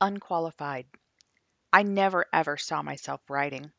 Unqualified. 0.00 0.86
I 1.72 1.82
never 1.82 2.24
ever 2.32 2.56
saw 2.56 2.82
myself 2.82 3.20
writing. 3.28 3.72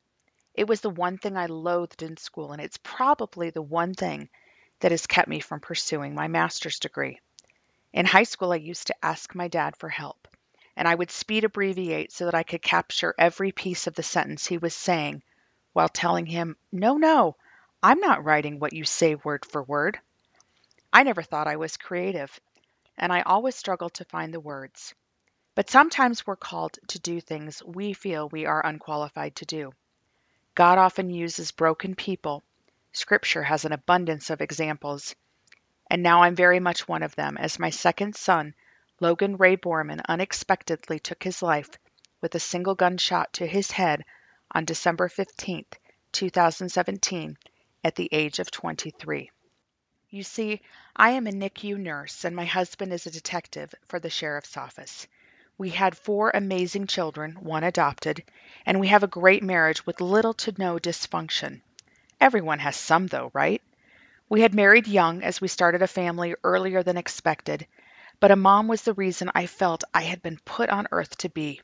It 0.54 0.68
was 0.68 0.82
the 0.82 0.90
one 0.90 1.18
thing 1.18 1.38
I 1.38 1.46
loathed 1.46 2.04
in 2.04 2.18
school, 2.18 2.52
and 2.52 2.62
it's 2.62 2.78
probably 2.84 3.52
the 3.52 3.62
one 3.62 3.94
thing 3.94 4.30
that 4.82 4.92
has 4.92 5.08
kept 5.08 5.30
me 5.30 5.40
from 5.40 5.62
pursuing 5.62 6.14
my 6.14 6.28
master's 6.28 6.80
degree. 6.80 7.22
In 7.94 8.06
high 8.06 8.24
school, 8.24 8.52
I 8.52 8.58
used 8.58 8.88
to 8.88 9.06
ask 9.06 9.34
my 9.34 9.48
dad 9.48 9.78
for 9.78 9.88
help, 9.88 10.28
and 10.76 10.90
I 10.90 10.96
would 10.96 11.10
speed 11.10 11.46
abbreviate 11.46 12.12
so 12.12 12.26
that 12.26 12.36
I 12.36 12.44
could 12.44 12.62
capture 12.62 13.16
every 13.18 13.54
piece 13.54 13.88
of 13.88 13.96
the 13.96 14.04
sentence 14.04 14.46
he 14.46 14.58
was 14.58 14.76
saying 14.76 15.24
while 15.72 15.88
telling 15.88 16.26
him, 16.26 16.58
No, 16.72 16.98
no, 16.98 17.38
I'm 17.82 18.02
not 18.02 18.26
writing 18.26 18.60
what 18.60 18.74
you 18.74 18.84
say 18.84 19.16
word 19.16 19.46
for 19.46 19.64
word. 19.64 20.00
I 20.92 21.04
never 21.04 21.24
thought 21.24 21.48
I 21.48 21.56
was 21.56 21.78
creative, 21.78 22.38
and 22.98 23.14
I 23.14 23.22
always 23.22 23.56
struggled 23.56 23.94
to 23.94 24.06
find 24.06 24.34
the 24.34 24.42
words. 24.42 24.94
But 25.60 25.70
sometimes 25.70 26.26
we're 26.26 26.38
called 26.38 26.80
to 26.88 27.00
do 27.00 27.20
things 27.20 27.62
we 27.62 27.92
feel 27.92 28.30
we 28.30 28.46
are 28.46 28.66
unqualified 28.66 29.36
to 29.36 29.46
do. 29.46 29.74
God 30.56 30.78
often 30.78 31.10
uses 31.10 31.52
broken 31.52 31.96
people. 31.96 32.46
Scripture 32.94 33.44
has 33.44 33.66
an 33.66 33.74
abundance 33.74 34.30
of 34.30 34.40
examples. 34.40 35.16
And 35.92 36.02
now 36.02 36.24
I'm 36.24 36.34
very 36.34 36.62
much 36.62 36.88
one 36.88 37.04
of 37.04 37.14
them, 37.18 37.38
as 37.38 37.60
my 37.60 37.72
second 37.72 38.16
son, 38.16 38.56
Logan 39.02 39.36
Ray 39.36 39.58
Borman, 39.58 40.00
unexpectedly 40.08 40.98
took 40.98 41.22
his 41.24 41.42
life 41.42 41.72
with 42.22 42.34
a 42.36 42.40
single 42.40 42.76
gunshot 42.76 43.34
to 43.34 43.46
his 43.46 43.70
head 43.70 44.06
on 44.52 44.64
December 44.64 45.10
15, 45.10 45.66
2017, 46.14 47.38
at 47.84 47.96
the 47.98 48.08
age 48.14 48.40
of 48.40 48.50
23. 48.50 49.30
You 50.10 50.24
see, 50.24 50.62
I 50.96 51.10
am 51.10 51.28
a 51.28 51.32
NICU 51.32 51.76
nurse, 51.76 52.24
and 52.24 52.34
my 52.34 52.46
husband 52.46 52.94
is 52.94 53.06
a 53.08 53.12
detective 53.12 53.76
for 53.90 54.00
the 54.00 54.10
sheriff's 54.10 54.56
office. 54.56 55.06
We 55.60 55.72
had 55.72 55.98
four 55.98 56.32
amazing 56.34 56.88
children, 56.88 57.34
one 57.34 57.66
adopted, 57.66 58.24
and 58.66 58.80
we 58.80 58.88
have 58.88 59.04
a 59.04 59.08
great 59.08 59.44
marriage 59.44 59.86
with 59.86 60.00
little 60.00 60.34
to 60.36 60.56
no 60.58 60.80
dysfunction. 60.80 61.60
Everyone 62.22 62.60
has 62.60 62.78
some, 62.78 63.08
though, 63.08 63.30
right? 63.34 63.62
We 64.30 64.40
had 64.40 64.54
married 64.54 64.88
young 64.88 65.22
as 65.22 65.42
we 65.42 65.50
started 65.50 65.82
a 65.82 65.88
family 65.88 66.34
earlier 66.46 66.82
than 66.82 66.96
expected, 66.96 67.68
but 68.22 68.32
a 68.32 68.38
mom 68.38 68.70
was 68.70 68.84
the 68.84 68.94
reason 68.94 69.32
I 69.36 69.48
felt 69.48 69.84
I 69.94 70.04
had 70.04 70.22
been 70.22 70.40
put 70.46 70.70
on 70.70 70.88
earth 70.94 71.18
to 71.18 71.30
be. 71.30 71.60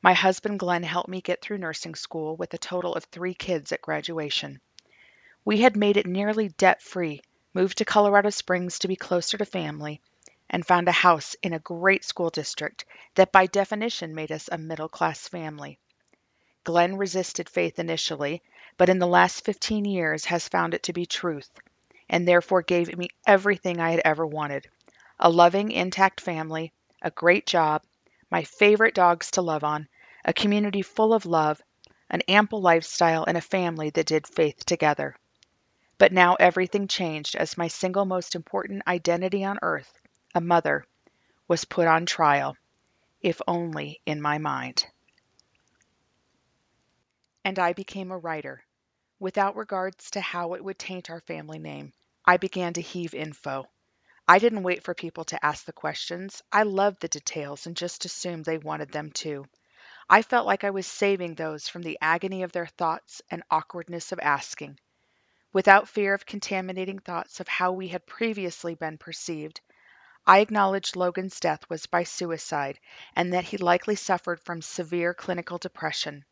My 0.00 0.12
husband 0.12 0.60
Glenn 0.60 0.84
helped 0.84 1.08
me 1.08 1.20
get 1.20 1.42
through 1.42 1.58
nursing 1.58 1.96
school 1.96 2.36
with 2.36 2.54
a 2.54 2.58
total 2.58 2.94
of 2.94 3.02
three 3.02 3.34
kids 3.34 3.72
at 3.72 3.82
graduation. 3.82 4.60
We 5.44 5.62
had 5.62 5.76
made 5.76 5.96
it 5.96 6.06
nearly 6.06 6.50
debt 6.50 6.80
free, 6.80 7.20
moved 7.52 7.78
to 7.78 7.84
Colorado 7.84 8.30
Springs 8.30 8.78
to 8.78 8.86
be 8.86 8.94
closer 8.94 9.36
to 9.38 9.44
family, 9.44 10.00
and 10.50 10.66
found 10.66 10.88
a 10.88 10.92
house 10.92 11.34
in 11.42 11.52
a 11.52 11.58
great 11.58 12.04
school 12.04 12.30
district 12.30 12.84
that 13.14 13.32
by 13.32 13.46
definition 13.46 14.14
made 14.14 14.30
us 14.30 14.48
a 14.52 14.58
middle 14.58 14.88
class 14.88 15.26
family. 15.26 15.78
Glenn 16.64 16.96
resisted 16.96 17.48
faith 17.48 17.78
initially, 17.78 18.42
but 18.76 18.88
in 18.88 18.98
the 18.98 19.06
last 19.06 19.44
15 19.44 19.84
years 19.84 20.24
has 20.26 20.48
found 20.48 20.74
it 20.74 20.82
to 20.82 20.92
be 20.92 21.06
truth, 21.06 21.50
and 22.08 22.26
therefore 22.26 22.62
gave 22.62 22.96
me 22.96 23.08
everything 23.26 23.80
I 23.80 23.90
had 23.90 24.02
ever 24.04 24.26
wanted 24.26 24.68
a 25.18 25.30
loving, 25.30 25.70
intact 25.70 26.20
family, 26.20 26.72
a 27.00 27.10
great 27.10 27.46
job, 27.46 27.82
my 28.30 28.42
favorite 28.44 28.94
dogs 28.94 29.30
to 29.30 29.42
love 29.42 29.62
on, 29.62 29.88
a 30.24 30.32
community 30.32 30.82
full 30.82 31.14
of 31.14 31.24
love, 31.24 31.62
an 32.10 32.20
ample 32.28 32.60
lifestyle, 32.60 33.24
and 33.24 33.36
a 33.36 33.40
family 33.40 33.90
that 33.90 34.06
did 34.06 34.26
faith 34.26 34.64
together. 34.66 35.16
But 35.98 36.12
now 36.12 36.34
everything 36.34 36.88
changed 36.88 37.36
as 37.36 37.56
my 37.56 37.68
single 37.68 38.04
most 38.04 38.34
important 38.34 38.82
identity 38.86 39.44
on 39.44 39.58
earth 39.62 39.92
a 40.34 40.40
mother, 40.40 40.84
was 41.46 41.64
put 41.64 41.86
on 41.86 42.06
trial, 42.06 42.56
if 43.20 43.40
only 43.46 44.00
in 44.04 44.20
my 44.20 44.38
mind. 44.38 44.86
And 47.44 47.58
I 47.58 47.72
became 47.72 48.10
a 48.10 48.18
writer. 48.18 48.64
Without 49.20 49.56
regards 49.56 50.10
to 50.10 50.20
how 50.20 50.54
it 50.54 50.64
would 50.64 50.78
taint 50.78 51.08
our 51.08 51.20
family 51.20 51.58
name, 51.58 51.92
I 52.24 52.36
began 52.36 52.72
to 52.74 52.80
heave 52.80 53.14
info. 53.14 53.68
I 54.26 54.38
didn't 54.38 54.62
wait 54.62 54.82
for 54.82 54.94
people 54.94 55.24
to 55.26 55.44
ask 55.44 55.64
the 55.64 55.72
questions. 55.72 56.42
I 56.50 56.62
loved 56.62 57.00
the 57.00 57.08
details 57.08 57.66
and 57.66 57.76
just 57.76 58.04
assumed 58.04 58.44
they 58.44 58.58
wanted 58.58 58.90
them 58.90 59.12
too. 59.12 59.44
I 60.08 60.22
felt 60.22 60.46
like 60.46 60.64
I 60.64 60.70
was 60.70 60.86
saving 60.86 61.34
those 61.34 61.68
from 61.68 61.82
the 61.82 61.98
agony 62.00 62.42
of 62.42 62.52
their 62.52 62.66
thoughts 62.66 63.22
and 63.30 63.42
awkwardness 63.50 64.12
of 64.12 64.20
asking. 64.20 64.78
Without 65.52 65.88
fear 65.88 66.14
of 66.14 66.26
contaminating 66.26 66.98
thoughts 66.98 67.40
of 67.40 67.48
how 67.48 67.72
we 67.72 67.88
had 67.88 68.06
previously 68.06 68.74
been 68.74 68.98
perceived, 68.98 69.60
I 70.26 70.38
acknowledged 70.38 70.96
Logan's 70.96 71.38
death 71.38 71.68
was 71.68 71.84
by 71.84 72.04
suicide 72.04 72.80
and 73.14 73.34
that 73.34 73.44
he 73.44 73.58
likely 73.58 73.94
suffered 73.94 74.40
from 74.40 74.62
severe 74.62 75.12
clinical 75.12 75.58
depression. 75.58 76.24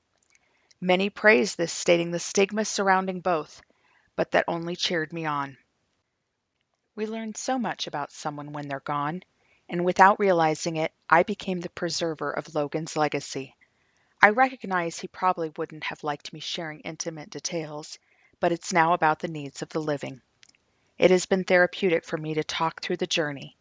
Many 0.81 1.11
praised 1.11 1.59
this, 1.59 1.75
stating 1.75 2.11
the 2.11 2.19
stigma 2.19 2.65
surrounding 2.65 3.21
both, 3.21 3.61
but 4.17 4.31
that 4.31 4.47
only 4.49 4.77
cheered 4.77 5.13
me 5.13 5.27
on. 5.27 5.59
We 6.95 7.05
learn 7.05 7.35
so 7.35 7.59
much 7.59 7.87
about 7.87 8.13
someone 8.13 8.55
when 8.55 8.67
they're 8.67 8.81
gone, 8.81 9.25
and 9.69 9.85
without 9.85 10.19
realizing 10.19 10.77
it, 10.77 10.93
I 11.11 11.23
became 11.23 11.61
the 11.61 11.69
preserver 11.69 12.31
of 12.31 12.55
Logan's 12.55 12.97
legacy. 12.97 13.55
I 14.23 14.31
recognize 14.31 14.99
he 15.01 15.09
probably 15.09 15.53
wouldn't 15.59 15.85
have 15.85 16.03
liked 16.03 16.33
me 16.33 16.41
sharing 16.41 16.81
intimate 16.81 17.29
details, 17.29 17.99
but 18.41 18.53
it's 18.53 18.73
now 18.73 18.95
about 18.95 19.19
the 19.19 19.29
needs 19.29 19.61
of 19.61 19.69
the 19.69 19.83
living. 19.83 20.23
It 20.97 21.11
has 21.11 21.27
been 21.27 21.45
therapeutic 21.45 22.07
for 22.07 22.17
me 22.17 22.33
to 22.33 22.43
talk 22.43 22.81
through 22.81 22.97
the 22.97 23.07
journey 23.07 23.59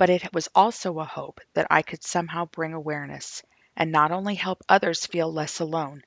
but 0.00 0.08
it 0.08 0.32
was 0.32 0.48
also 0.54 0.98
a 0.98 1.04
hope 1.04 1.42
that 1.52 1.66
I 1.68 1.82
could 1.82 2.02
somehow 2.02 2.46
bring 2.46 2.72
awareness 2.72 3.42
and 3.76 3.92
not 3.92 4.12
only 4.12 4.34
help 4.34 4.64
others 4.66 5.04
feel 5.04 5.30
less 5.30 5.60
alone, 5.60 6.02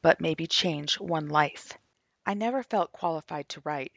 but 0.00 0.20
maybe 0.20 0.46
change 0.46 1.00
one 1.00 1.28
life. 1.28 1.72
I 2.24 2.34
never 2.34 2.62
felt 2.62 2.92
qualified 2.92 3.48
to 3.48 3.62
write, 3.64 3.90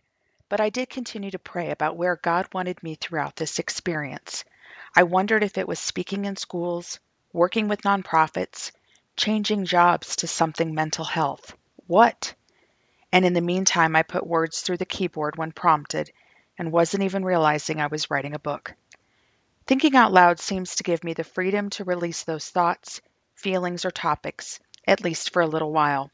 but 0.49 0.59
I 0.59 0.71
did 0.71 0.89
continue 0.89 1.29
to 1.29 1.37
pray 1.37 1.69
about 1.69 1.95
where 1.95 2.15
God 2.15 2.47
wanted 2.55 2.81
me 2.81 2.95
throughout 2.95 3.35
this 3.35 3.59
experience. 3.59 4.45
I 4.95 5.03
wondered 5.03 5.43
if 5.43 5.59
it 5.59 5.67
was 5.67 5.79
speaking 5.79 6.25
in 6.25 6.37
schools, 6.37 6.99
working 7.31 7.67
with 7.67 7.83
nonprofits, 7.83 8.71
changing 9.15 9.65
jobs 9.65 10.15
to 10.15 10.27
something 10.27 10.73
mental 10.73 11.05
health. 11.05 11.55
What? 11.85 12.33
And 13.11 13.23
in 13.23 13.33
the 13.33 13.41
meantime, 13.41 13.95
I 13.95 14.01
put 14.01 14.25
words 14.25 14.61
through 14.61 14.77
the 14.77 14.85
keyboard 14.85 15.35
when 15.35 15.51
prompted 15.51 16.11
and 16.57 16.71
wasn't 16.71 17.03
even 17.03 17.23
realizing 17.23 17.79
I 17.79 17.87
was 17.87 18.09
writing 18.09 18.33
a 18.33 18.39
book. 18.39 18.73
Thinking 19.67 19.95
out 19.95 20.11
loud 20.13 20.39
seems 20.39 20.75
to 20.75 20.83
give 20.83 21.03
me 21.03 21.13
the 21.13 21.23
freedom 21.23 21.71
to 21.71 21.83
release 21.83 22.23
those 22.23 22.47
thoughts, 22.47 23.01
feelings, 23.33 23.83
or 23.83 23.89
topics, 23.89 24.59
at 24.85 25.03
least 25.03 25.33
for 25.33 25.41
a 25.41 25.47
little 25.47 25.71
while. 25.71 26.11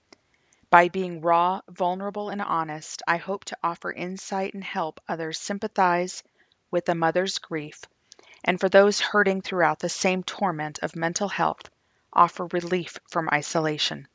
By 0.70 0.88
being 0.88 1.20
raw, 1.20 1.60
vulnerable, 1.68 2.30
and 2.30 2.42
honest, 2.42 3.04
I 3.06 3.18
hope 3.18 3.44
to 3.46 3.58
offer 3.62 3.92
insight 3.92 4.54
and 4.54 4.64
help 4.64 5.02
others 5.06 5.38
sympathize 5.38 6.24
with 6.72 6.88
a 6.88 6.96
mother's 6.96 7.40
grief, 7.40 7.82
and 8.46 8.58
for 8.58 8.70
those 8.70 9.02
hurting 9.02 9.42
throughout 9.42 9.80
the 9.80 9.90
same 9.90 10.24
torment 10.24 10.80
of 10.82 10.96
mental 10.96 11.28
health, 11.28 11.70
offer 12.14 12.48
relief 12.54 12.98
from 13.10 13.28
isolation. 13.34 14.08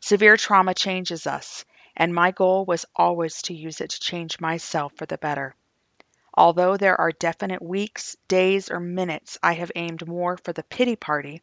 Severe 0.00 0.36
trauma 0.36 0.74
changes 0.74 1.28
us, 1.28 1.64
and 1.96 2.12
my 2.12 2.32
goal 2.32 2.64
was 2.64 2.86
always 2.96 3.40
to 3.42 3.54
use 3.54 3.80
it 3.80 3.90
to 3.90 4.00
change 4.00 4.40
myself 4.40 4.92
for 4.96 5.06
the 5.06 5.18
better. 5.18 5.54
Although 6.40 6.76
there 6.76 7.00
are 7.00 7.10
definite 7.10 7.60
weeks, 7.60 8.14
days, 8.28 8.70
or 8.70 8.78
minutes 8.78 9.38
I 9.42 9.54
have 9.54 9.72
aimed 9.74 10.06
more 10.06 10.36
for 10.36 10.52
the 10.52 10.62
pity 10.62 10.94
party, 10.94 11.42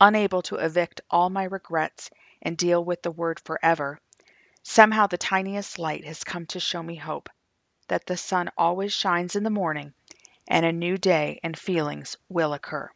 unable 0.00 0.42
to 0.42 0.56
evict 0.56 1.00
all 1.08 1.30
my 1.30 1.44
regrets 1.44 2.10
and 2.42 2.58
deal 2.58 2.84
with 2.84 3.02
the 3.02 3.12
word 3.12 3.38
forever, 3.38 4.00
somehow 4.64 5.06
the 5.06 5.18
tiniest 5.18 5.78
light 5.78 6.04
has 6.04 6.24
come 6.24 6.46
to 6.46 6.58
show 6.58 6.82
me 6.82 6.96
hope 6.96 7.30
that 7.86 8.06
the 8.06 8.16
sun 8.16 8.50
always 8.58 8.92
shines 8.92 9.36
in 9.36 9.44
the 9.44 9.50
morning 9.50 9.94
and 10.48 10.66
a 10.66 10.72
new 10.72 10.98
day 10.98 11.38
and 11.44 11.56
feelings 11.56 12.16
will 12.28 12.54
occur. 12.54 12.90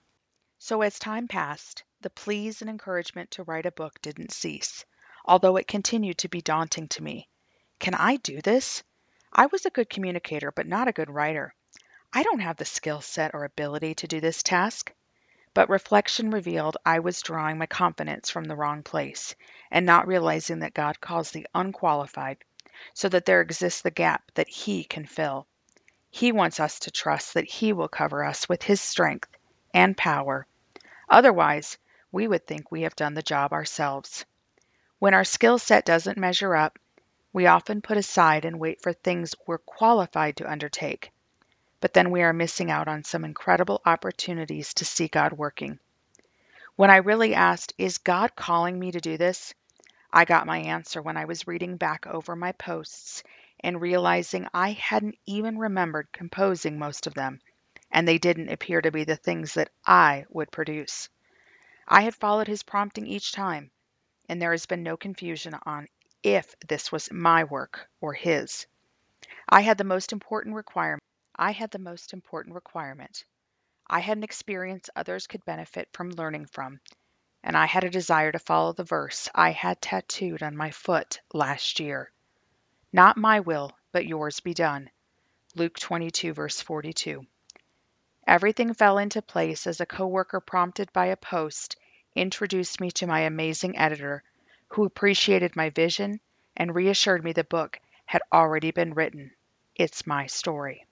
So 0.58 0.82
as 0.82 0.98
time 0.98 1.28
passed, 1.28 1.84
the 2.00 2.10
pleas 2.10 2.62
and 2.62 2.68
encouragement 2.68 3.30
to 3.30 3.44
write 3.44 3.66
a 3.66 3.70
book 3.70 4.02
didn't 4.02 4.32
cease, 4.32 4.84
although 5.24 5.56
it 5.56 5.68
continued 5.68 6.18
to 6.18 6.28
be 6.28 6.42
daunting 6.42 6.88
to 6.88 7.02
me. 7.04 7.28
Can 7.78 7.94
I 7.94 8.16
do 8.16 8.42
this? 8.42 8.82
I 9.32 9.46
was 9.46 9.66
a 9.66 9.70
good 9.70 9.90
communicator, 9.90 10.50
but 10.50 10.66
not 10.66 10.88
a 10.88 10.92
good 10.92 11.10
writer. 11.10 11.54
I 12.12 12.22
don't 12.22 12.40
have 12.40 12.56
the 12.56 12.64
skill 12.64 13.00
set 13.00 13.34
or 13.34 13.44
ability 13.44 13.94
to 13.96 14.08
do 14.08 14.20
this 14.20 14.42
task. 14.42 14.92
But 15.54 15.68
reflection 15.68 16.30
revealed 16.30 16.76
I 16.86 17.00
was 17.00 17.20
drawing 17.20 17.58
my 17.58 17.66
confidence 17.66 18.30
from 18.30 18.44
the 18.44 18.56
wrong 18.56 18.82
place 18.82 19.34
and 19.70 19.84
not 19.84 20.06
realizing 20.06 20.60
that 20.60 20.74
God 20.74 21.00
calls 21.00 21.30
the 21.30 21.46
unqualified 21.54 22.38
so 22.94 23.08
that 23.08 23.24
there 23.24 23.40
exists 23.40 23.82
the 23.82 23.90
gap 23.90 24.22
that 24.34 24.48
He 24.48 24.84
can 24.84 25.04
fill. 25.04 25.46
He 26.10 26.32
wants 26.32 26.60
us 26.60 26.78
to 26.80 26.90
trust 26.90 27.34
that 27.34 27.48
He 27.48 27.72
will 27.72 27.88
cover 27.88 28.24
us 28.24 28.48
with 28.48 28.62
His 28.62 28.80
strength 28.80 29.28
and 29.74 29.96
power. 29.96 30.46
Otherwise, 31.08 31.76
we 32.12 32.26
would 32.28 32.46
think 32.46 32.70
we 32.70 32.82
have 32.82 32.96
done 32.96 33.14
the 33.14 33.22
job 33.22 33.52
ourselves. 33.52 34.24
When 34.98 35.14
our 35.14 35.24
skill 35.24 35.58
set 35.58 35.84
doesn't 35.84 36.18
measure 36.18 36.54
up, 36.54 36.78
we 37.32 37.46
often 37.46 37.82
put 37.82 37.96
aside 37.96 38.44
and 38.44 38.58
wait 38.58 38.80
for 38.82 38.92
things 38.92 39.34
we're 39.46 39.58
qualified 39.58 40.36
to 40.36 40.50
undertake, 40.50 41.10
but 41.80 41.92
then 41.92 42.10
we 42.10 42.22
are 42.22 42.32
missing 42.32 42.70
out 42.70 42.88
on 42.88 43.04
some 43.04 43.24
incredible 43.24 43.80
opportunities 43.84 44.74
to 44.74 44.84
see 44.84 45.08
God 45.08 45.32
working. 45.32 45.78
When 46.76 46.90
I 46.90 46.96
really 46.96 47.34
asked, 47.34 47.74
Is 47.76 47.98
God 47.98 48.34
calling 48.34 48.78
me 48.78 48.92
to 48.92 49.00
do 49.00 49.16
this? 49.16 49.52
I 50.12 50.24
got 50.24 50.46
my 50.46 50.58
answer 50.58 51.02
when 51.02 51.16
I 51.16 51.26
was 51.26 51.46
reading 51.46 51.76
back 51.76 52.06
over 52.06 52.34
my 52.34 52.52
posts 52.52 53.22
and 53.60 53.80
realizing 53.80 54.46
I 54.54 54.72
hadn't 54.72 55.18
even 55.26 55.58
remembered 55.58 56.08
composing 56.12 56.78
most 56.78 57.06
of 57.06 57.14
them, 57.14 57.40
and 57.90 58.08
they 58.08 58.18
didn't 58.18 58.48
appear 58.48 58.80
to 58.80 58.90
be 58.90 59.04
the 59.04 59.16
things 59.16 59.54
that 59.54 59.70
I 59.86 60.24
would 60.30 60.50
produce. 60.50 61.08
I 61.86 62.02
had 62.02 62.14
followed 62.14 62.46
his 62.46 62.62
prompting 62.62 63.06
each 63.06 63.32
time, 63.32 63.70
and 64.28 64.40
there 64.40 64.52
has 64.52 64.66
been 64.66 64.82
no 64.82 64.96
confusion 64.96 65.54
on 65.66 65.88
if 66.22 66.54
this 66.66 66.90
was 66.90 67.12
my 67.12 67.44
work 67.44 67.88
or 68.00 68.12
his. 68.12 68.66
I 69.48 69.60
had 69.60 69.78
the 69.78 69.84
most 69.84 70.12
important 70.12 70.54
requirement. 70.54 71.02
I 71.36 71.52
had 71.52 71.70
the 71.70 71.78
most 71.78 72.12
important 72.12 72.54
requirement. 72.54 73.24
I 73.88 74.00
had 74.00 74.18
an 74.18 74.24
experience 74.24 74.90
others 74.94 75.26
could 75.26 75.44
benefit 75.44 75.88
from 75.92 76.10
learning 76.10 76.46
from, 76.46 76.80
and 77.42 77.56
I 77.56 77.66
had 77.66 77.84
a 77.84 77.90
desire 77.90 78.32
to 78.32 78.38
follow 78.38 78.72
the 78.72 78.84
verse 78.84 79.28
I 79.34 79.50
had 79.50 79.80
tattooed 79.80 80.42
on 80.42 80.56
my 80.56 80.70
foot 80.70 81.20
last 81.32 81.80
year. 81.80 82.10
Not 82.92 83.16
my 83.16 83.40
will, 83.40 83.72
but 83.92 84.06
yours 84.06 84.40
be 84.40 84.54
done. 84.54 84.90
Luke 85.54 85.78
22, 85.78 86.32
verse 86.34 86.60
42. 86.60 87.26
Everything 88.26 88.74
fell 88.74 88.98
into 88.98 89.22
place 89.22 89.66
as 89.66 89.80
a 89.80 89.86
coworker 89.86 90.40
prompted 90.40 90.92
by 90.92 91.06
a 91.06 91.16
post 91.16 91.76
introduced 92.14 92.80
me 92.80 92.90
to 92.90 93.06
my 93.06 93.20
amazing 93.20 93.78
editor, 93.78 94.22
who 94.68 94.84
appreciated 94.84 95.56
my 95.56 95.70
vision 95.70 96.20
and 96.56 96.74
reassured 96.74 97.24
me 97.24 97.32
the 97.32 97.44
book 97.44 97.80
had 98.06 98.22
already 98.32 98.70
been 98.70 98.94
written. 98.94 99.30
It's 99.74 100.06
my 100.06 100.26
story. 100.26 100.86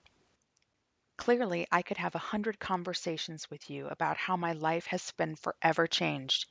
Clearly, 1.17 1.67
I 1.71 1.81
could 1.81 1.97
have 1.97 2.15
a 2.15 2.19
hundred 2.19 2.59
conversations 2.59 3.49
with 3.49 3.69
you 3.69 3.87
about 3.87 4.17
how 4.17 4.37
my 4.37 4.53
life 4.53 4.85
has 4.87 5.11
been 5.11 5.35
forever 5.35 5.87
changed, 5.87 6.45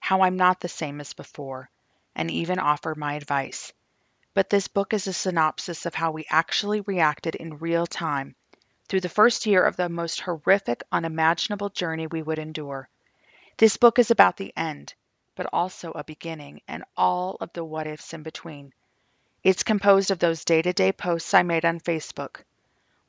how 0.00 0.20
I'm 0.20 0.36
not 0.36 0.60
the 0.60 0.68
same 0.68 1.00
as 1.00 1.14
before, 1.14 1.70
and 2.14 2.30
even 2.30 2.58
offer 2.58 2.94
my 2.94 3.14
advice. 3.14 3.72
But 4.34 4.50
this 4.50 4.68
book 4.68 4.92
is 4.92 5.06
a 5.06 5.12
synopsis 5.12 5.86
of 5.86 5.94
how 5.94 6.10
we 6.10 6.26
actually 6.28 6.80
reacted 6.82 7.34
in 7.34 7.58
real 7.58 7.86
time 7.86 8.34
through 8.88 9.00
the 9.00 9.08
first 9.08 9.46
year 9.46 9.64
of 9.64 9.76
the 9.76 9.88
most 9.88 10.20
horrific, 10.20 10.82
unimaginable 10.92 11.70
journey 11.70 12.06
we 12.06 12.22
would 12.22 12.38
endure. 12.38 12.88
This 13.56 13.76
book 13.76 13.98
is 13.98 14.10
about 14.10 14.36
the 14.36 14.52
end, 14.56 14.94
but 15.34 15.46
also 15.52 15.92
a 15.92 16.04
beginning 16.04 16.60
and 16.68 16.84
all 16.96 17.36
of 17.40 17.52
the 17.52 17.64
what 17.64 17.86
ifs 17.86 18.12
in 18.12 18.22
between. 18.22 18.72
It's 19.42 19.62
composed 19.62 20.10
of 20.10 20.18
those 20.18 20.44
day 20.44 20.62
to 20.62 20.72
day 20.72 20.92
posts 20.92 21.34
I 21.34 21.42
made 21.42 21.64
on 21.64 21.80
Facebook 21.80 22.44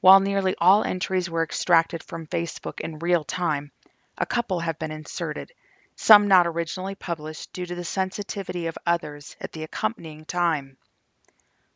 while 0.04 0.20
nearly 0.20 0.54
all 0.58 0.84
entries 0.84 1.30
were 1.30 1.44
extracted 1.44 2.04
from 2.04 2.28
Facebook 2.28 2.82
in 2.82 3.00
real 3.00 3.24
time, 3.24 3.72
a 4.18 4.26
couple 4.26 4.60
have 4.60 4.78
been 4.78 4.92
inserted, 4.92 5.50
some 5.96 6.28
not 6.28 6.46
originally 6.46 6.94
published 6.94 7.54
due 7.54 7.66
to 7.66 7.74
the 7.74 7.86
sensitivity 7.86 8.68
of 8.68 8.78
others 8.86 9.38
at 9.40 9.54
the 9.54 9.64
accompanying 9.64 10.26
time. 10.26 10.76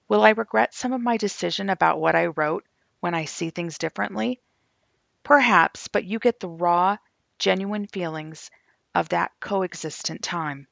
Will 0.09 0.23
I 0.23 0.31
regret 0.31 0.73
some 0.73 0.91
of 0.91 0.99
my 0.99 1.15
decision 1.15 1.69
about 1.69 2.01
what 2.01 2.17
I 2.17 2.25
wrote 2.25 2.65
when 2.99 3.13
I 3.13 3.23
see 3.23 3.49
things 3.49 3.77
differently? 3.77 4.41
Perhaps, 5.23 5.87
but 5.87 6.03
you 6.03 6.19
get 6.19 6.41
the 6.41 6.49
raw, 6.49 6.97
genuine 7.39 7.87
feelings 7.87 8.51
of 8.97 9.09
that 9.09 9.31
coexistent 9.39 10.23
time. 10.23 10.65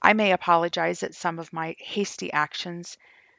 I 0.00 0.12
may 0.12 0.30
apologize 0.30 1.02
at 1.02 1.16
some 1.16 1.40
of 1.40 1.52
my 1.52 1.74
hasty 1.80 2.32
actions 2.32 2.96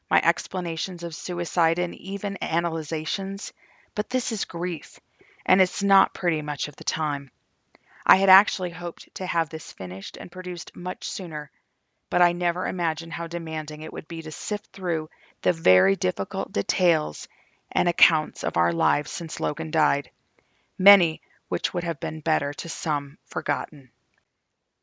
my 0.09 0.19
explanations 0.23 1.03
of 1.03 1.15
suicide, 1.15 1.77
and 1.77 1.93
even 1.95 2.37
analyzations, 2.41 3.53
but 3.95 4.09
this 4.09 4.31
is 4.31 4.43
grief, 4.43 4.99
and 5.45 5.61
it's 5.61 5.83
not 5.83 6.13
pretty 6.13 6.41
much 6.41 6.67
of 6.67 6.75
the 6.75 6.83
time. 6.83 7.31
I 8.05 8.15
had 8.15 8.29
actually 8.29 8.71
hoped 8.71 9.13
to 9.15 9.25
have 9.25 9.49
this 9.49 9.71
finished 9.71 10.17
and 10.17 10.31
produced 10.31 10.75
much 10.75 11.07
sooner, 11.09 11.51
but 12.09 12.21
I 12.21 12.31
never 12.31 12.65
imagined 12.65 13.13
how 13.13 13.27
demanding 13.27 13.83
it 13.83 13.93
would 13.93 14.07
be 14.07 14.23
to 14.23 14.31
sift 14.31 14.73
through 14.73 15.09
the 15.43 15.53
very 15.53 15.95
difficult 15.95 16.51
details 16.51 17.27
and 17.71 17.87
accounts 17.87 18.43
of 18.43 18.57
our 18.57 18.73
lives 18.73 19.11
since 19.11 19.39
Logan 19.39 19.69
died, 19.69 20.09
many 20.77 21.21
which 21.49 21.73
would 21.73 21.83
have 21.83 21.99
been 21.99 22.19
better 22.19 22.51
to 22.53 22.67
some 22.67 23.17
forgotten. 23.25 23.91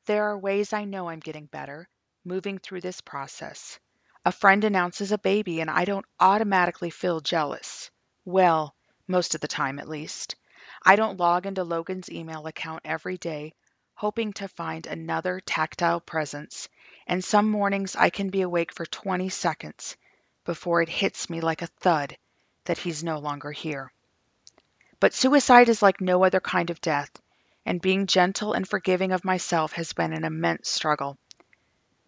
There 0.06 0.30
are 0.30 0.38
ways 0.38 0.72
I 0.72 0.84
know 0.84 1.08
I'm 1.08 1.18
getting 1.18 1.46
better, 1.46 1.88
moving 2.24 2.58
through 2.58 2.80
this 2.80 3.00
process. 3.00 3.80
A 4.24 4.30
friend 4.30 4.62
announces 4.62 5.10
a 5.10 5.18
baby 5.18 5.60
and 5.60 5.68
I 5.68 5.84
don't 5.84 6.06
automatically 6.20 6.90
feel 6.90 7.18
jealous. 7.18 7.90
Well, 8.24 8.76
most 9.08 9.34
of 9.34 9.40
the 9.40 9.48
time 9.48 9.80
at 9.80 9.88
least. 9.88 10.36
I 10.80 10.94
don't 10.94 11.18
log 11.18 11.44
into 11.44 11.64
Logan's 11.64 12.08
email 12.08 12.46
account 12.46 12.82
every 12.84 13.18
day, 13.18 13.54
hoping 13.94 14.32
to 14.34 14.46
find 14.46 14.86
another 14.86 15.40
tactile 15.40 16.00
presence, 16.00 16.68
and 17.08 17.24
some 17.24 17.50
mornings 17.50 17.96
I 17.96 18.10
can 18.10 18.30
be 18.30 18.42
awake 18.42 18.72
for 18.72 18.86
20 18.86 19.28
seconds 19.28 19.96
before 20.44 20.82
it 20.82 20.88
hits 20.88 21.28
me 21.28 21.40
like 21.40 21.62
a 21.62 21.66
thud 21.80 22.16
that 22.66 22.78
he's 22.78 23.02
no 23.02 23.18
longer 23.18 23.50
here. 23.50 23.92
But 25.00 25.14
suicide 25.14 25.68
is 25.68 25.82
like 25.82 26.00
no 26.00 26.22
other 26.24 26.40
kind 26.40 26.70
of 26.70 26.80
death, 26.80 27.10
and 27.66 27.82
being 27.82 28.06
gentle 28.06 28.52
and 28.52 28.66
forgiving 28.66 29.10
of 29.10 29.24
myself 29.24 29.72
has 29.72 29.92
been 29.92 30.12
an 30.12 30.24
immense 30.24 30.70
struggle. 30.70 31.18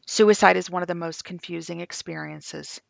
Suicide 0.07 0.57
is 0.57 0.71
one 0.71 0.83
of 0.83 0.89
the 0.89 0.95
most 0.95 1.25
confusing 1.25 1.81
experiences. 1.81 2.81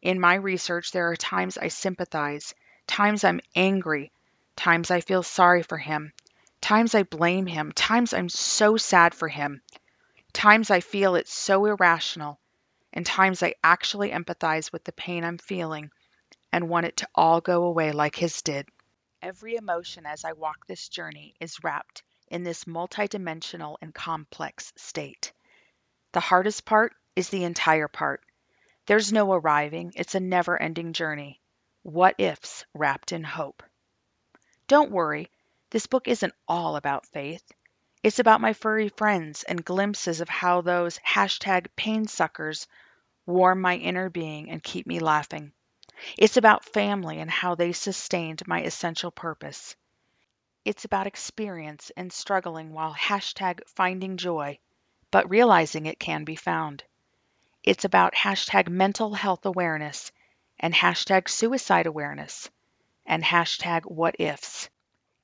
In 0.00 0.20
my 0.20 0.36
research, 0.36 0.92
there 0.92 1.10
are 1.10 1.16
times 1.16 1.58
I 1.58 1.66
sympathize, 1.66 2.54
times 2.86 3.24
I'm 3.24 3.40
angry, 3.56 4.12
times 4.54 4.92
I 4.92 5.00
feel 5.00 5.24
sorry 5.24 5.64
for 5.64 5.76
him, 5.76 6.12
times 6.60 6.94
I 6.94 7.02
blame 7.02 7.46
him, 7.46 7.72
times 7.72 8.14
I'm 8.14 8.28
so 8.28 8.76
sad 8.76 9.12
for 9.12 9.26
him, 9.26 9.60
times 10.32 10.70
I 10.70 10.80
feel 10.80 11.16
it's 11.16 11.34
so 11.34 11.66
irrational, 11.66 12.38
and 12.92 13.04
times 13.04 13.42
I 13.42 13.54
actually 13.64 14.10
empathize 14.10 14.72
with 14.72 14.84
the 14.84 14.92
pain 14.92 15.24
I'm 15.24 15.38
feeling 15.38 15.90
and 16.52 16.68
want 16.68 16.86
it 16.86 16.98
to 16.98 17.08
all 17.16 17.40
go 17.40 17.64
away 17.64 17.90
like 17.90 18.14
his 18.14 18.42
did. 18.42 18.68
Every 19.26 19.56
emotion 19.56 20.06
as 20.06 20.24
I 20.24 20.34
walk 20.34 20.68
this 20.68 20.88
journey 20.88 21.34
is 21.40 21.64
wrapped 21.64 22.04
in 22.28 22.44
this 22.44 22.62
multidimensional 22.62 23.76
and 23.82 23.92
complex 23.92 24.72
state. 24.76 25.32
The 26.12 26.20
hardest 26.20 26.64
part 26.64 26.94
is 27.16 27.28
the 27.28 27.42
entire 27.42 27.88
part. 27.88 28.24
There's 28.86 29.12
no 29.12 29.32
arriving, 29.32 29.94
it's 29.96 30.14
a 30.14 30.20
never 30.20 30.56
ending 30.56 30.92
journey. 30.92 31.40
What 31.82 32.14
ifs 32.18 32.64
wrapped 32.72 33.10
in 33.10 33.24
hope. 33.24 33.64
Don't 34.68 34.92
worry, 34.92 35.28
this 35.70 35.88
book 35.88 36.06
isn't 36.06 36.34
all 36.46 36.76
about 36.76 37.06
faith. 37.06 37.50
It's 38.04 38.20
about 38.20 38.40
my 38.40 38.52
furry 38.52 38.90
friends 38.90 39.42
and 39.42 39.64
glimpses 39.64 40.20
of 40.20 40.28
how 40.28 40.60
those 40.60 40.98
hashtag 40.98 41.66
pain 41.74 42.06
suckers 42.06 42.68
warm 43.26 43.60
my 43.60 43.74
inner 43.74 44.08
being 44.08 44.50
and 44.50 44.62
keep 44.62 44.86
me 44.86 45.00
laughing. 45.00 45.52
It's 46.18 46.36
about 46.36 46.64
family 46.64 47.20
and 47.20 47.30
how 47.30 47.54
they 47.54 47.72
sustained 47.72 48.46
my 48.46 48.62
essential 48.62 49.10
purpose. 49.10 49.76
It's 50.64 50.84
about 50.84 51.06
experience 51.06 51.90
and 51.96 52.12
struggling 52.12 52.72
while 52.72 52.94
hashtag 52.94 53.60
finding 53.68 54.16
joy 54.16 54.58
but 55.10 55.30
realizing 55.30 55.86
it 55.86 55.98
can 55.98 56.24
be 56.24 56.36
found. 56.36 56.84
It's 57.62 57.84
about 57.84 58.14
hashtag 58.14 58.68
mental 58.68 59.14
health 59.14 59.46
awareness 59.46 60.12
and 60.58 60.74
hashtag 60.74 61.28
suicide 61.28 61.86
awareness 61.86 62.50
and 63.06 63.22
hashtag 63.22 63.82
what 63.84 64.16
ifs. 64.18 64.68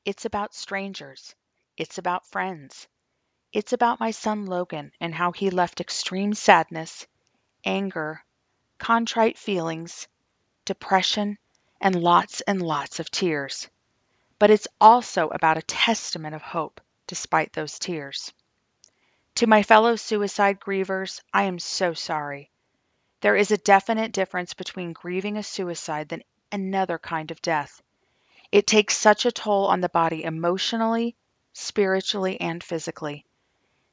It's 0.05 0.25
about 0.25 0.55
strangers. 0.55 1.35
It's 1.76 1.99
about 1.99 2.26
friends. 2.26 2.88
It's 3.52 3.73
about 3.73 4.00
my 4.00 4.12
son 4.12 4.47
Logan 4.47 4.93
and 5.00 5.14
how 5.14 5.33
he 5.33 5.50
left 5.50 5.81
extreme 5.81 6.33
sadness, 6.33 7.07
anger, 7.64 8.25
contrite 8.79 9.37
feelings, 9.37 10.09
depression, 10.64 11.38
and 11.81 12.00
lots 12.00 12.40
and 12.42 12.62
lots 12.62 13.00
of 13.00 13.11
tears. 13.11 13.69
But 14.38 14.50
it's 14.50 14.69
also 14.81 15.28
about 15.28 15.59
a 15.59 15.62
testament 15.62 16.35
of 16.35 16.42
hope 16.42 16.81
despite 17.07 17.52
those 17.52 17.78
tears. 17.78 18.33
To 19.37 19.47
my 19.47 19.62
fellow 19.62 19.97
suicide 19.97 20.61
grievers, 20.61 21.21
I 21.33 21.45
am 21.45 21.59
so 21.59 21.95
sorry. 21.95 22.50
There 23.23 23.37
is 23.37 23.50
a 23.50 23.57
definite 23.57 24.12
difference 24.12 24.52
between 24.52 24.92
grieving 24.92 25.37
a 25.38 25.42
suicide 25.42 26.11
than 26.11 26.23
another 26.50 26.99
kind 26.99 27.31
of 27.31 27.40
death. 27.40 27.81
It 28.50 28.66
takes 28.66 28.97
such 28.97 29.25
a 29.25 29.33
toll 29.33 29.66
on 29.69 29.81
the 29.81 29.88
body 29.88 30.25
emotionally, 30.25 31.16
spiritually, 31.54 32.38
and 32.38 32.62
physically. 32.62 33.25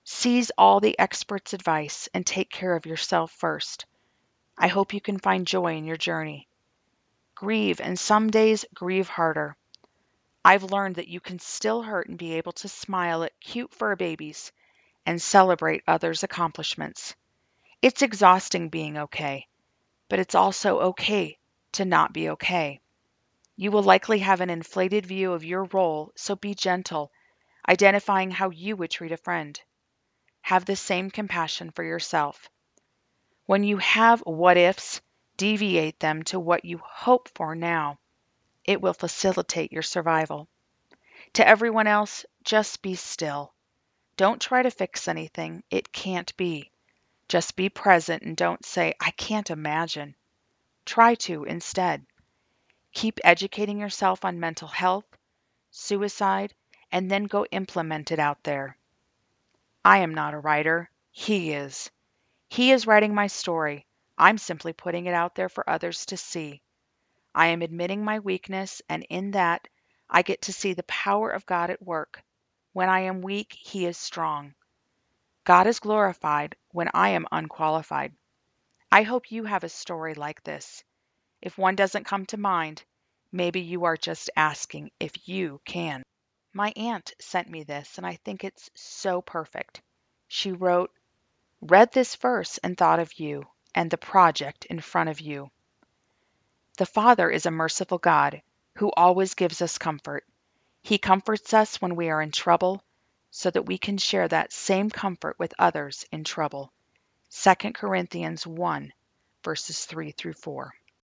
Seize 0.04 0.52
all 0.58 0.82
the 0.82 1.00
experts' 1.00 1.54
advice 1.54 2.10
and 2.14 2.26
take 2.26 2.50
care 2.50 2.76
of 2.76 2.86
yourself 2.86 3.32
first. 3.32 3.86
I 4.58 4.68
hope 4.68 4.94
you 4.94 5.00
can 5.00 5.20
find 5.20 5.48
joy 5.48 5.78
in 5.78 5.86
your 5.86 5.96
journey. 5.96 6.49
Grieve, 7.40 7.80
and 7.80 7.98
some 7.98 8.30
days 8.30 8.66
grieve 8.74 9.08
harder. 9.08 9.56
I've 10.44 10.64
learned 10.64 10.98
that 10.98 11.08
you 11.08 11.22
can 11.22 11.40
still 11.40 11.82
hurt 11.82 12.10
and 12.10 12.18
be 12.18 12.34
able 12.34 12.52
to 12.52 12.68
smile 12.68 13.24
at 13.24 13.40
cute 13.40 13.74
fur 13.74 13.96
babies 13.96 14.52
and 15.06 15.22
celebrate 15.22 15.82
others' 15.88 16.24
accomplishments. 16.24 17.16
It's 17.82 18.02
exhausting 18.02 18.68
being 18.68 18.98
okay, 18.98 19.48
but 20.10 20.20
it's 20.20 20.36
also 20.36 20.82
okay 20.92 21.38
to 21.72 21.86
not 21.86 22.12
be 22.12 22.32
okay. 22.32 22.82
You 23.56 23.72
will 23.72 23.84
likely 23.84 24.20
have 24.20 24.42
an 24.42 24.50
inflated 24.50 25.06
view 25.06 25.32
of 25.32 25.46
your 25.46 25.64
role, 25.64 26.12
so 26.18 26.36
be 26.36 26.54
gentle. 26.56 27.10
identifying 27.66 28.32
how 28.32 28.50
you 28.50 28.76
would 28.76 28.92
treat 28.92 29.14
a 29.14 29.18
friend. 29.18 29.58
Have 30.42 30.66
the 30.66 30.76
same 30.76 31.10
compassion 31.10 31.72
for 31.72 31.86
yourself. 31.86 32.50
When 33.46 33.64
you 33.64 33.78
have 33.78 34.20
what 34.26 34.58
ifs, 34.58 35.00
deviate 35.40 35.98
them 36.02 36.22
to 36.22 36.38
what 36.38 36.66
you 36.66 36.82
hope 36.84 37.30
for 37.34 37.56
now. 37.56 37.98
It 38.66 38.82
will 38.82 38.94
facilitate 38.94 39.72
your 39.72 39.82
survival. 39.82 40.50
To 41.36 41.48
everyone 41.48 41.88
else, 41.88 42.26
just 42.44 42.82
be 42.82 42.96
still. 42.96 43.54
Don't 44.18 44.42
try 44.42 44.64
to 44.64 44.70
fix 44.70 45.08
anything. 45.08 45.64
It 45.72 45.94
can't 45.94 46.36
be. 46.36 46.72
Just 47.30 47.56
be 47.56 47.70
present 47.70 48.22
and 48.24 48.36
don't 48.36 48.66
say, 48.66 48.96
I 49.00 49.12
can't 49.12 49.50
imagine. 49.50 50.14
Try 50.86 51.16
to 51.16 51.46
instead. 51.46 52.06
Keep 52.92 53.22
educating 53.24 53.80
yourself 53.80 54.26
on 54.26 54.42
mental 54.42 54.68
health, 54.68 55.06
suicide, 55.72 56.54
and 56.92 57.10
then 57.10 57.24
go 57.24 57.46
implement 57.46 58.12
it 58.12 58.20
out 58.20 58.44
there. 58.44 58.76
I 59.86 60.00
am 60.00 60.14
not 60.14 60.34
a 60.34 60.40
writer. 60.40 60.90
He 61.12 61.54
is. 61.54 61.90
He 62.50 62.72
is 62.72 62.86
writing 62.86 63.14
my 63.14 63.28
story. 63.28 63.86
I'm 64.22 64.38
simply 64.38 64.74
putting 64.74 65.06
it 65.06 65.14
out 65.14 65.36
there 65.36 65.48
for 65.48 65.70
others 65.70 66.06
to 66.08 66.18
see. 66.18 66.62
I 67.34 67.48
am 67.48 67.62
admitting 67.62 68.04
my 68.04 68.20
weakness, 68.20 68.82
and 68.90 69.06
in 69.10 69.32
that, 69.32 69.70
I 70.10 70.24
get 70.24 70.42
to 70.42 70.54
see 70.54 70.74
the 70.74 70.84
power 70.84 71.30
of 71.30 71.46
God 71.46 71.70
at 71.70 71.82
work. 71.82 72.22
When 72.74 72.90
I 72.90 73.02
am 73.02 73.22
weak, 73.22 73.54
He 73.54 73.86
is 73.86 73.98
strong. 73.98 74.56
God 75.46 75.68
is 75.68 75.80
glorified 75.80 76.58
when 76.72 76.90
I 76.94 77.10
am 77.10 77.28
unqualified. 77.32 78.14
I 78.92 79.04
hope 79.04 79.32
you 79.32 79.46
have 79.46 79.64
a 79.64 79.70
story 79.70 80.16
like 80.16 80.44
this. 80.44 80.84
If 81.42 81.58
one 81.58 81.78
doesn't 81.78 82.04
come 82.04 82.26
to 82.26 82.38
mind, 82.38 82.84
maybe 83.32 83.62
you 83.62 83.86
are 83.86 83.96
just 83.96 84.30
asking 84.36 84.92
if 85.00 85.30
you 85.30 85.62
can. 85.64 86.04
My 86.52 86.74
aunt 86.76 87.14
sent 87.22 87.48
me 87.48 87.64
this, 87.64 87.98
and 87.98 88.06
I 88.06 88.18
think 88.18 88.44
it's 88.44 88.70
so 88.76 89.22
perfect. 89.22 89.82
She 90.28 90.52
wrote, 90.52 90.92
Read 91.62 91.94
this 91.94 92.18
verse 92.18 92.58
and 92.58 92.78
thought 92.78 93.00
of 93.00 93.18
you 93.18 93.48
and 93.76 93.90
the 93.90 93.98
project 93.98 94.66
in 94.66 94.80
front 94.80 95.10
of 95.10 95.20
you. 95.20 95.50
The 96.78 96.86
Father 96.86 97.30
is 97.30 97.46
a 97.46 97.52
merciful 97.52 97.98
God 97.98 98.42
who 98.76 98.92
always 98.96 99.34
gives 99.34 99.62
us 99.62 99.78
comfort. 99.78 100.26
He 100.82 100.98
comforts 100.98 101.54
us 101.54 101.82
when 101.82 101.96
we 101.96 102.10
are 102.10 102.22
in 102.22 102.32
trouble 102.32 102.84
so 103.32 103.52
that 103.52 103.66
we 103.66 103.78
can 103.78 103.98
share 103.98 104.28
that 104.28 104.54
same 104.54 104.90
comfort 104.90 105.38
with 105.38 105.54
others 105.60 106.06
in 106.12 106.24
trouble. 106.24 106.72
2 107.32 107.54
Corinthians 107.74 108.48
1, 108.48 108.94
verses 109.44 109.86
3 109.86 110.12
through 110.12 110.34
4. 110.34 110.74